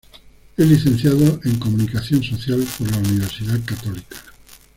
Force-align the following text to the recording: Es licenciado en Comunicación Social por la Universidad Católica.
Es 0.57 0.65
licenciado 0.65 1.39
en 1.43 1.59
Comunicación 1.59 2.23
Social 2.23 2.65
por 2.79 2.89
la 2.91 2.97
Universidad 2.97 3.59
Católica. 3.63 4.17